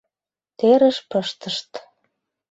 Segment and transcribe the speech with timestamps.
[0.57, 1.71] Терыш пыштышт.